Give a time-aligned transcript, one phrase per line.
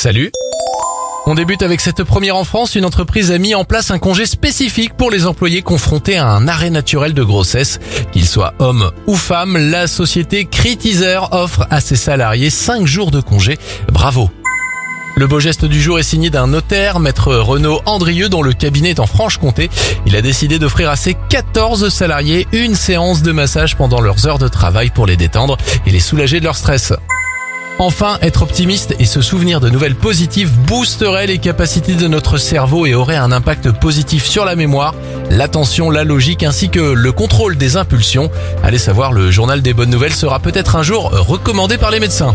[0.00, 0.30] Salut
[1.26, 2.76] on débute avec cette première en France.
[2.76, 6.46] Une entreprise a mis en place un congé spécifique pour les employés confrontés à un
[6.46, 7.80] arrêt naturel de grossesse.
[8.12, 13.20] Qu'ils soient hommes ou femmes, la société Critizer offre à ses salariés 5 jours de
[13.20, 13.58] congé.
[13.92, 14.30] Bravo
[15.16, 18.90] le beau geste du jour est signé d'un notaire, maître Renaud Andrieux, dont le cabinet
[18.90, 19.68] est en Franche-Comté.
[20.06, 24.38] Il a décidé d'offrir à ses 14 salariés une séance de massage pendant leurs heures
[24.38, 25.56] de travail pour les détendre
[25.86, 26.92] et les soulager de leur stress.
[27.80, 32.86] Enfin, être optimiste et se souvenir de nouvelles positives boosterait les capacités de notre cerveau
[32.86, 34.96] et aurait un impact positif sur la mémoire,
[35.30, 38.32] l'attention, la logique ainsi que le contrôle des impulsions.
[38.64, 42.34] Allez savoir, le journal des bonnes nouvelles sera peut-être un jour recommandé par les médecins.